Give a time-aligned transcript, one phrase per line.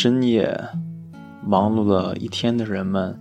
[0.00, 0.56] 深夜，
[1.44, 3.18] 忙碌了一天的人们，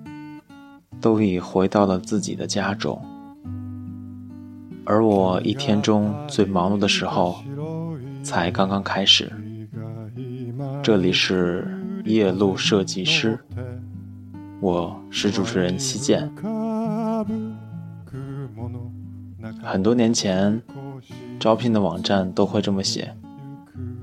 [1.02, 3.02] 都已回到了自己的家中。
[4.85, 7.38] 而我一天中最忙碌的时候，
[8.21, 9.31] 才刚刚开始。
[10.84, 11.67] 这里是
[12.05, 13.39] 夜路设计师，
[14.62, 16.31] 我是主持人西建。
[19.63, 20.62] 很多年前，
[21.39, 23.16] 招聘的网站都会这么写：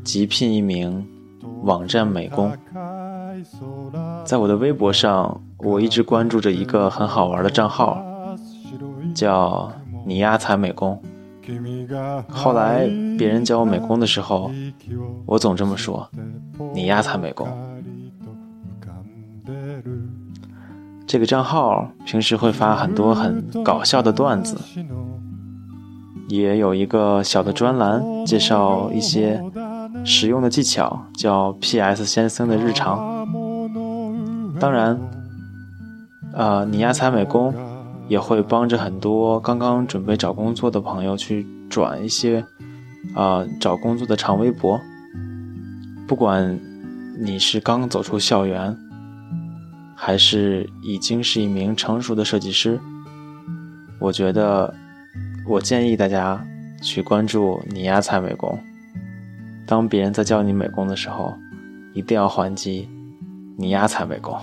[0.02, 1.06] 急聘一名
[1.62, 2.50] 网站美工。
[4.24, 8.04] 在我的微博上，我一直关注着一个很好玩的账号，
[9.14, 9.70] 叫。
[10.06, 11.00] 你丫才美工。
[12.28, 14.50] 后来别人教我美工的时候，
[15.24, 16.06] 我总这么说
[16.74, 17.48] ：“你丫才美工。”
[21.08, 24.58] 这个账号平时会发很多很搞笑的段子，
[26.28, 29.42] 也有一个小的专栏介绍一些
[30.04, 32.04] 实用的技巧，叫 “P.S.
[32.04, 33.26] 先生的日常”。
[34.58, 34.98] 当然，
[36.32, 37.54] 呃，你丫采美工。
[38.06, 42.44] 也会帮着很多刚刚准备找工作的朋友去转一些，
[43.14, 44.78] 啊，找工作的长微博。
[46.06, 46.60] 不管
[47.18, 48.76] 你是刚走出校园，
[49.96, 52.78] 还是已经是一名成熟的设计师，
[53.98, 54.74] 我觉得，
[55.48, 56.44] 我建议大家
[56.82, 58.58] 去关注你丫采美工。
[59.66, 61.34] 当别人在叫你美工的时候，
[61.94, 62.86] 一定要还击
[63.56, 64.38] 你丫才美工。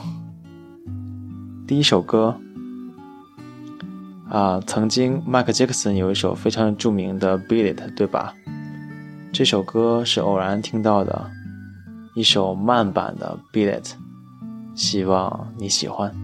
[1.67, 2.35] 第一首歌。
[4.29, 8.33] 啊，曾经迈克·杰克逊有一首非常著名的《Beat It》，对吧？
[9.33, 11.29] 这首歌是偶然听到的，
[12.15, 13.85] 一首慢版的《Beat It》，
[14.73, 16.15] 希望你喜欢。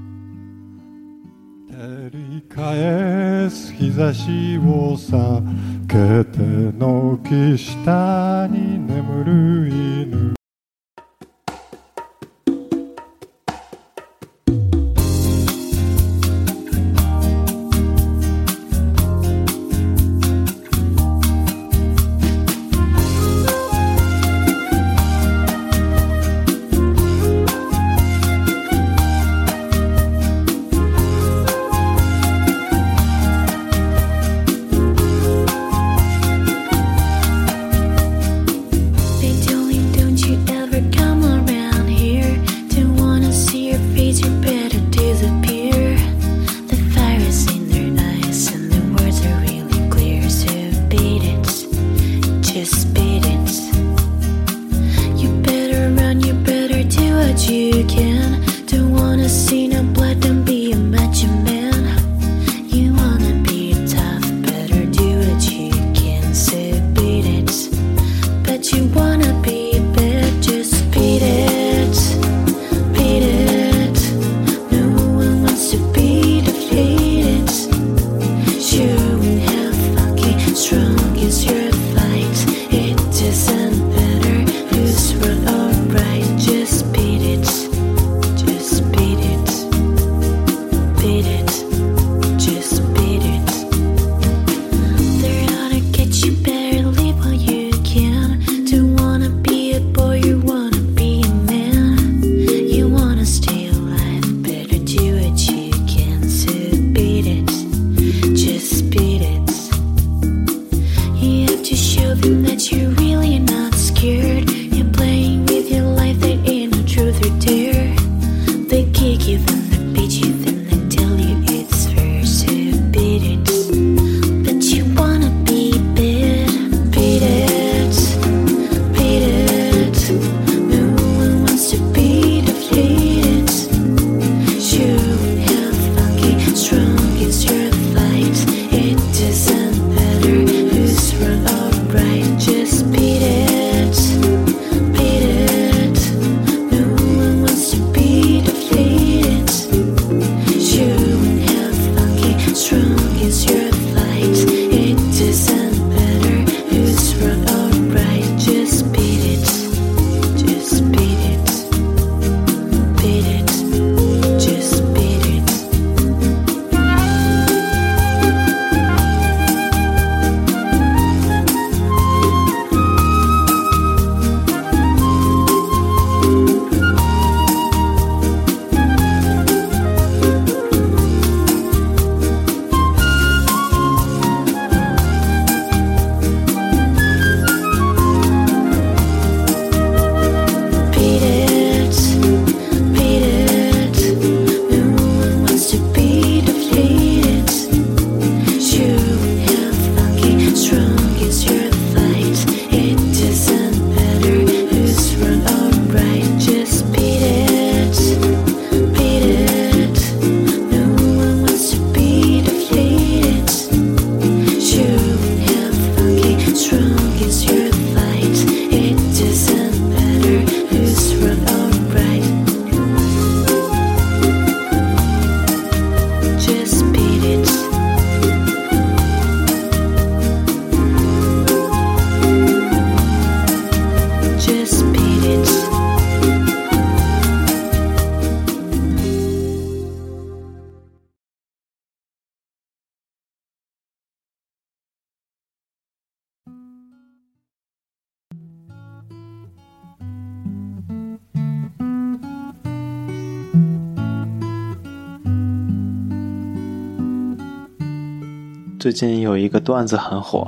[258.79, 260.47] 最近有一个段子很火，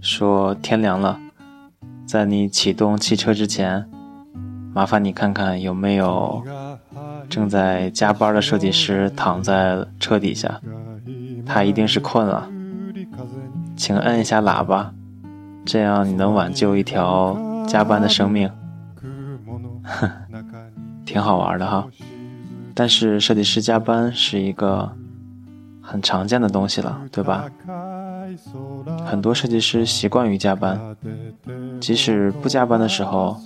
[0.00, 1.20] 说天凉了，
[2.06, 3.86] 在你启动汽车之前，
[4.72, 6.42] 麻烦你看看有没有
[7.28, 10.60] 正在加班的设计师躺在车底下，
[11.44, 12.48] 他一定是困了，
[13.76, 14.94] 请摁一下喇叭，
[15.66, 17.36] 这样你能挽救一条
[17.66, 18.50] 加班的生命。
[19.84, 20.10] 哼，
[21.04, 21.86] 挺好玩的哈。
[22.74, 24.90] 但是设计师加班是一个
[25.90, 27.48] 很常见的东西了，对吧？
[29.06, 30.78] 很多设计师习惯于加班，
[31.80, 33.40] 即使不加班的时候，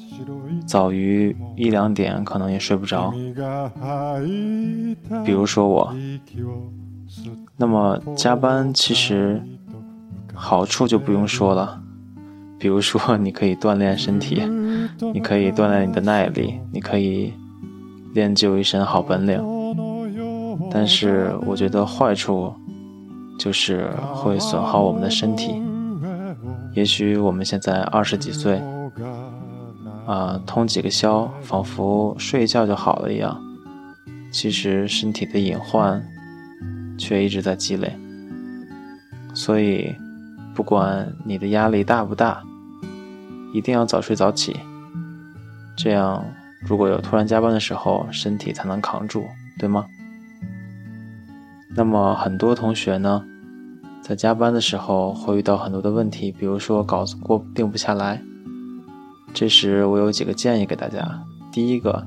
[0.66, 3.14] 早于一两点可能也睡不着。
[5.24, 5.94] 比如说我。
[7.56, 9.40] 那么加班其实
[10.34, 11.80] 好处就不用说了，
[12.58, 14.42] 比如说 你可以锻炼身体，
[15.14, 17.32] 你可以锻炼你的耐力，你可以。
[18.14, 19.42] 练就一身好本领，
[20.70, 22.52] 但是我觉得坏处
[23.38, 25.62] 就是会损耗我们的身体。
[26.74, 28.62] 也许我们现在二十几岁，
[30.06, 33.38] 啊，通几个宵，仿佛睡一觉就好了一样，
[34.32, 36.02] 其实身体的隐患
[36.96, 37.94] 却一直在积累。
[39.34, 39.94] 所以，
[40.54, 42.42] 不管你的压力大不大，
[43.54, 44.56] 一定要早睡早起，
[45.76, 46.24] 这样。
[46.64, 49.24] 如果有突然加班的时候，身体才能扛住，
[49.58, 49.84] 对吗？
[51.74, 53.24] 那么很多同学呢，
[54.02, 58.22] 在加班的时候会遇到很多的问题，比如说稿子过定不下来。
[59.32, 62.06] 这时我有几个建议给大家：第一个，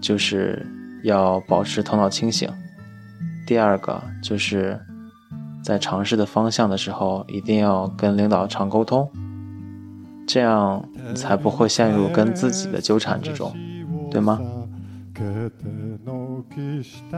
[0.00, 0.66] 就是
[1.02, 2.50] 要保持头脑清醒；
[3.46, 4.78] 第二个，就是
[5.62, 9.10] 在尝试的方向的时候，一定要跟领导常沟通。
[10.26, 10.82] 这样
[11.14, 13.54] 才不会陷入跟自己的纠缠之中，
[14.10, 14.40] 对吗？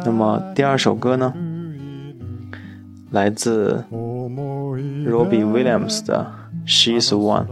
[0.05, 1.33] 那么第二首歌呢？
[3.17, 6.31] 来自 Robbie Williams 的
[6.69, 7.47] 《She's One》。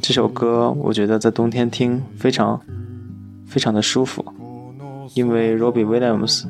[0.00, 2.60] 这首歌我觉得在冬天听非常
[3.46, 4.24] 非常的舒服，
[5.14, 6.46] 因为 Robbie Williams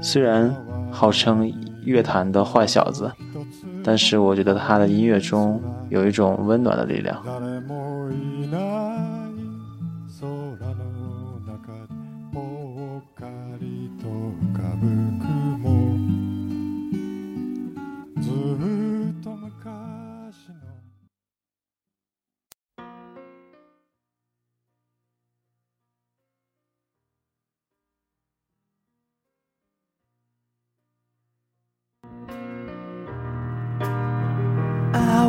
[0.00, 0.56] 虽然
[0.90, 1.52] 号称
[1.84, 3.12] 乐坛的坏小子。
[3.84, 7.22] 但是我觉得他的音乐中有一种温暖的力量。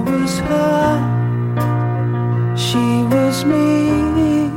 [0.05, 0.91] Was her,
[2.55, 4.49] she was me.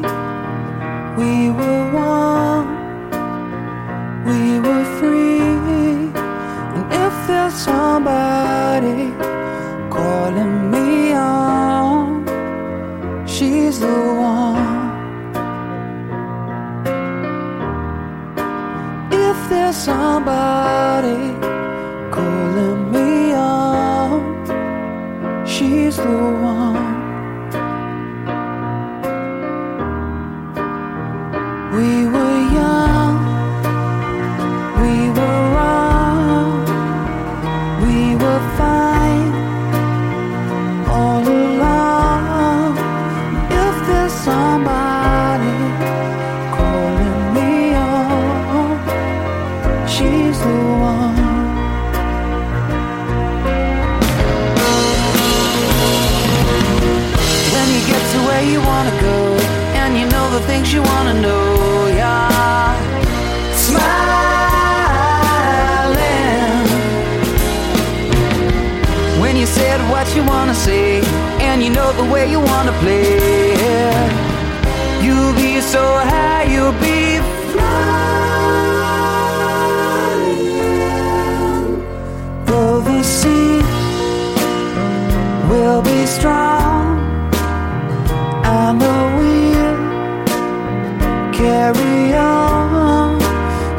[1.18, 2.66] We were one,
[4.28, 6.10] we were free.
[6.76, 8.45] And if there's somebody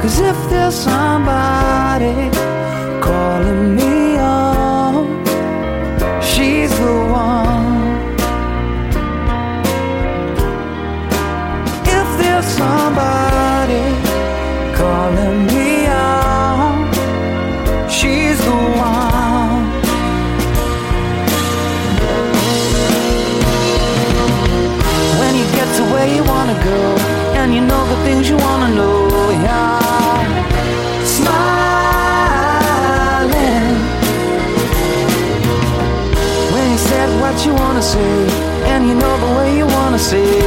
[0.01, 2.29] Cause if there's somebody
[3.01, 3.86] calling me
[39.97, 40.46] você.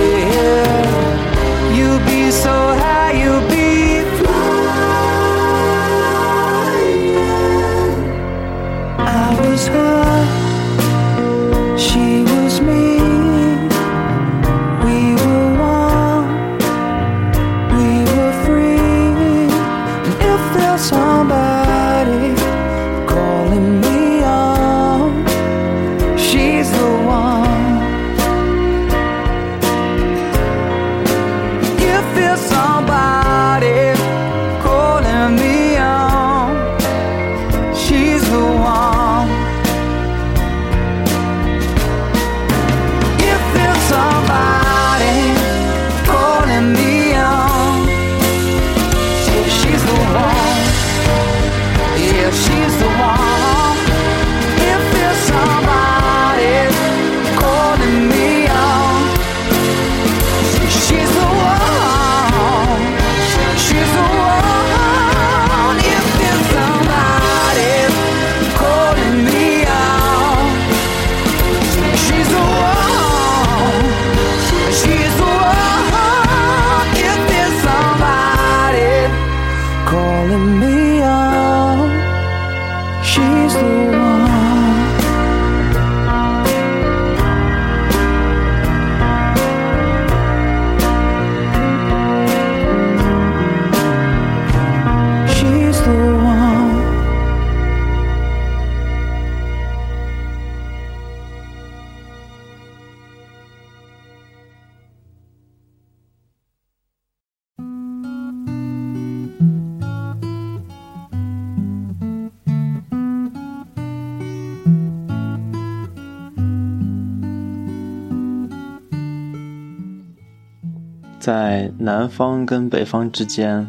[121.21, 123.69] 在南方跟北方之间，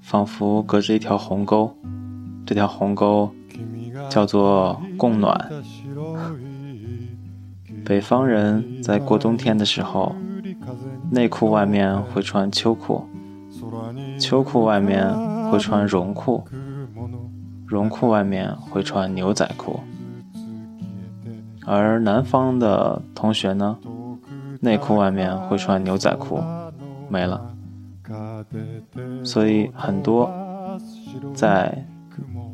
[0.00, 1.76] 仿佛隔着一条鸿沟。
[2.46, 3.30] 这条鸿沟
[4.08, 5.50] 叫做供暖。
[7.84, 10.16] 北方人在过冬天的时候，
[11.10, 13.04] 内裤外面会穿秋裤，
[14.18, 15.06] 秋裤外面
[15.50, 16.42] 会穿绒裤，
[17.66, 19.80] 绒裤外面会穿牛仔裤。
[21.66, 23.76] 而南方的同学呢，
[24.60, 26.40] 内裤外面会穿牛仔裤，
[27.08, 27.54] 没了。
[29.22, 30.30] 所以很多
[31.34, 31.84] 在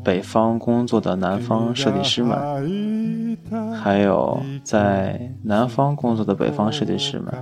[0.02, 3.38] 北方工作的南方设计师们，
[3.72, 7.32] 还有在南方工作的北方设计师们，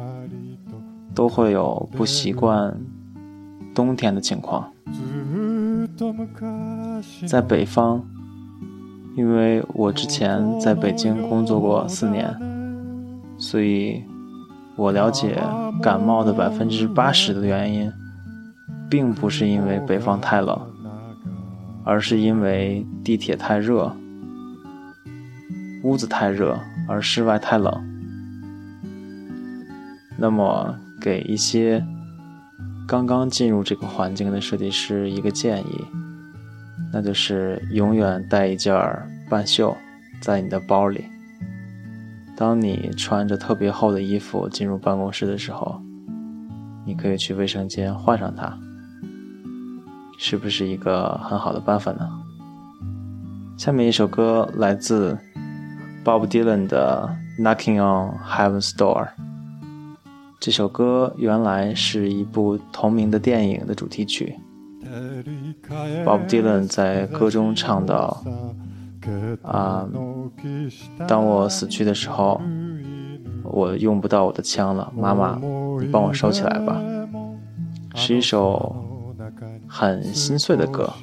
[1.14, 2.78] 都会有不习惯
[3.74, 4.70] 冬天的情况。
[7.26, 8.04] 在北方，
[9.16, 12.36] 因为我之前在北京工作过四年，
[13.36, 14.04] 所以
[14.76, 15.42] 我了解
[15.82, 17.92] 感冒的百分之八十的原因，
[18.88, 20.58] 并不是因为北方太冷，
[21.84, 23.94] 而是因为地铁太热，
[25.82, 27.88] 屋子太热，而室外太冷。
[30.16, 31.84] 那么，给一些
[32.86, 35.84] 刚刚进入这个环境的设计师一个建议，
[36.92, 38.74] 那就是永远带一件
[39.28, 39.76] 半袖
[40.20, 41.04] 在你的包里。
[42.42, 45.80] 当你穿着特别厚的衣服进入办公室的时候，
[46.84, 48.58] 你可以去卫生间换上它，
[50.18, 52.00] 是不是一个很好的办法呢？
[53.56, 55.16] 下面一首歌来自
[56.04, 57.08] Bob Dylan 的
[57.40, 59.04] 《Knocking on Heaven's Door》。
[60.40, 64.34] 这首歌原来是一部同名的电影的主题曲。
[66.04, 68.20] Bob Dylan 在歌中唱到
[69.46, 69.88] ：“啊，
[71.07, 72.41] 当我死去的时候，
[73.43, 75.39] 我用不到我的枪了，妈妈，
[75.79, 76.81] 你帮我收起来吧。”
[77.95, 78.75] 是一首
[79.67, 80.93] 很心碎的歌，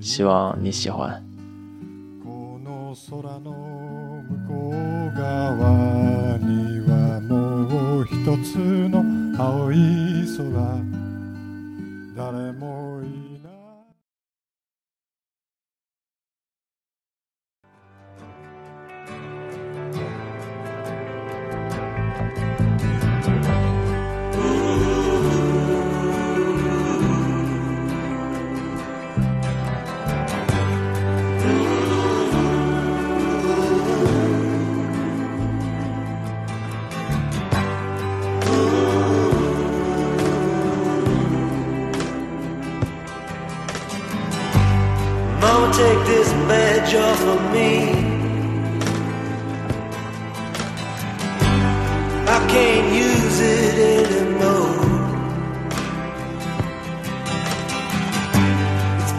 [0.00, 1.24] 希望你喜欢。
[8.06, 9.02] 一つの
[9.36, 10.38] 青い空
[12.14, 13.33] 誰もい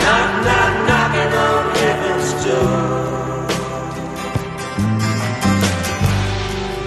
[0.00, 2.96] Knock, knock, knocking on heaven's door.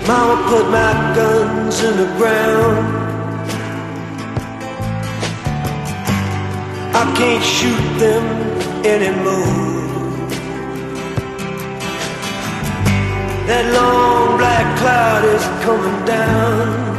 [0.08, 2.86] Mama put my guns in the ground.
[6.96, 8.24] I can't shoot them
[8.86, 9.80] anymore.
[13.48, 16.99] That long black cloud is coming down.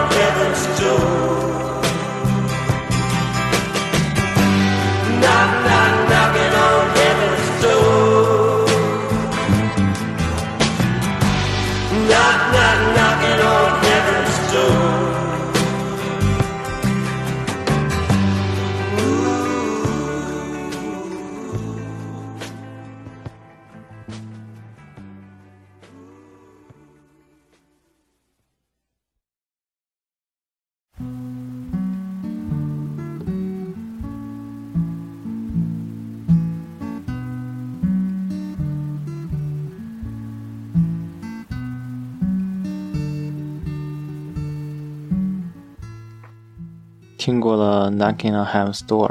[47.21, 49.09] 听过了《Knocking on Heaven's Door》，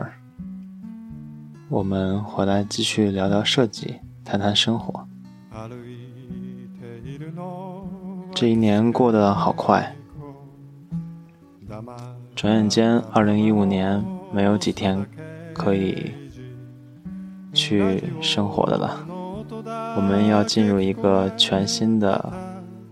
[1.68, 5.06] 我们回来继续聊聊设计，谈谈生活。
[8.34, 9.94] 这一年过得好快，
[12.34, 15.06] 转眼间，二零一五年没有几天
[15.54, 16.12] 可以
[17.52, 19.06] 去生活的了。
[19.96, 22.32] 我们要进入一个全新的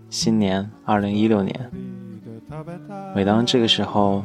[0.09, 1.69] 新年，二零一六年。
[3.13, 4.23] 每当这个时候，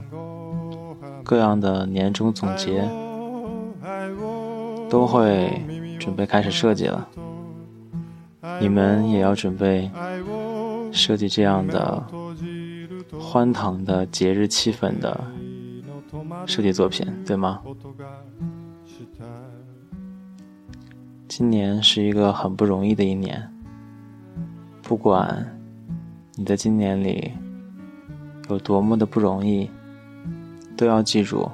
[1.25, 2.89] 各样的年终总结
[4.89, 5.61] 都会
[5.99, 7.09] 准备开始设计了。
[8.61, 9.91] 你们也要准备
[10.93, 12.05] 设计这样的
[13.19, 15.19] 欢腾的节日气氛的
[16.47, 17.61] 设计作品，对吗？
[21.27, 23.51] 今年是一个很不容易的一年，
[24.83, 25.59] 不管
[26.35, 27.33] 你在今年里
[28.49, 29.69] 有多么的不容易，
[30.77, 31.51] 都要记住，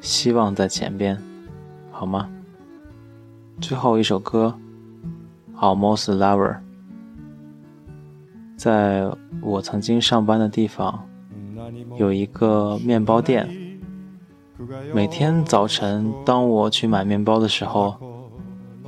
[0.00, 1.20] 希望在前边，
[1.90, 2.28] 好吗？
[3.60, 4.54] 最后一首歌
[5.60, 6.52] 《Almost Lover》，
[8.56, 9.10] 在
[9.42, 11.04] 我曾经上班的地方
[11.96, 13.48] 有一个面包店，
[14.94, 17.96] 每天早晨当我去买面包的时候，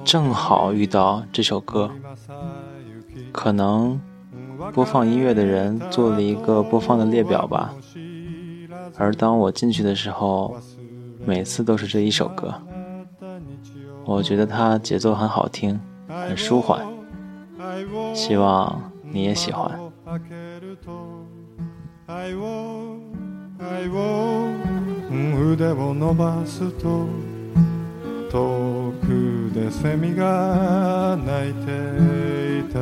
[0.05, 1.91] 正好遇到这首歌，
[3.33, 4.01] 可能
[4.73, 7.75] 播放音乐的人做了一个播放的列表吧。
[9.00, 10.56] 而当我进去的时候，
[11.26, 12.54] 每次都是这一首歌。
[14.06, 16.86] 我觉得它节奏很好听，很舒缓，
[18.14, 19.80] 希望你也喜欢。
[25.58, 27.08] 腕を伸ばすと
[28.30, 32.80] 遠くでセミが鳴いていた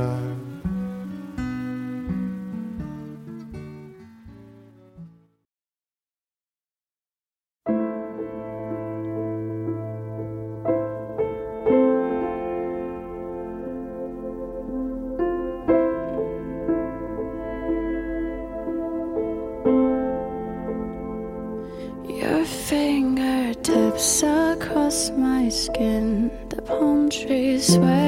[27.29, 28.08] whispers sweat.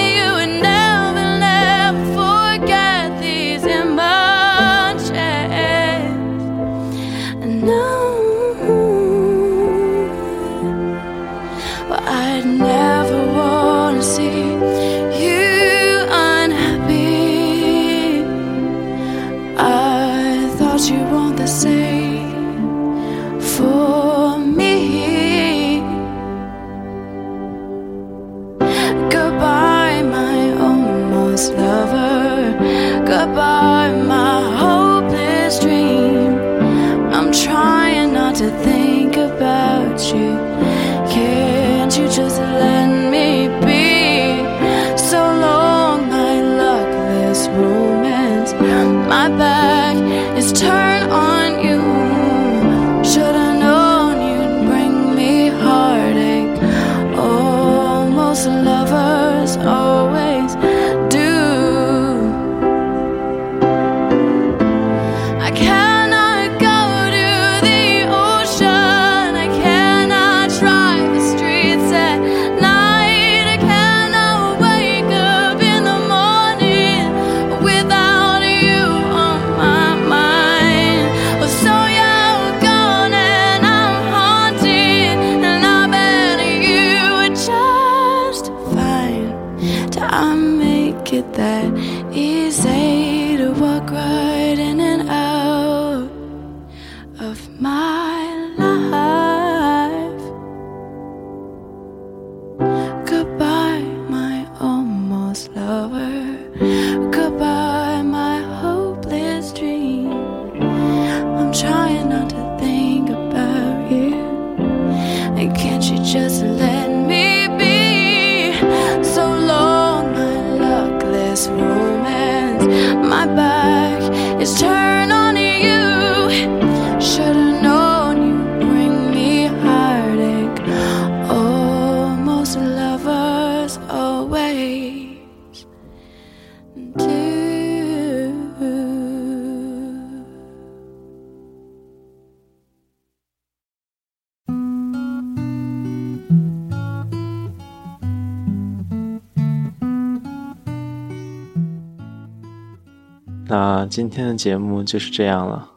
[153.85, 155.69] 今天的节目就是这样了。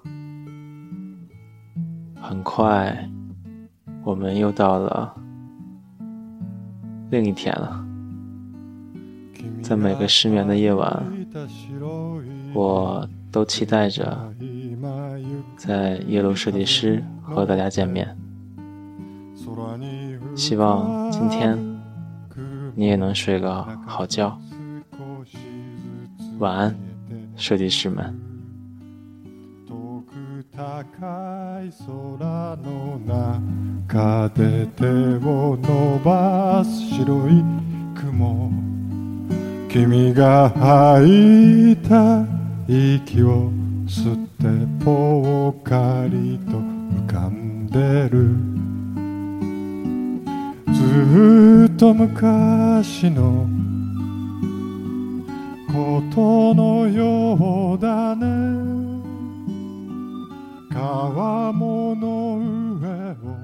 [2.21, 3.09] 很快，
[4.03, 5.15] 我们又到了
[7.11, 7.85] 另一天了。
[9.63, 11.03] 在每个失眠的夜晚，
[12.55, 14.33] 我都期待着
[15.57, 18.17] 在耶鲁设计师和大家见面。
[20.35, 21.59] 希望今天
[22.75, 24.39] 你也能睡个好觉。
[26.39, 26.75] 晚安，
[27.37, 28.15] 设计师们。
[29.67, 32.99] 遠く高い空の
[33.87, 34.87] 中で手
[35.25, 37.43] を伸ばす白い
[37.95, 38.51] 雲
[39.69, 42.25] 君が吐いた
[42.69, 43.51] 息を
[43.87, 48.29] 吸ってぽっかりと浮かんでる
[50.73, 53.49] ずっと昔の
[55.75, 58.25] ことのようだね。
[60.71, 62.39] 川もの
[62.79, 63.44] 上を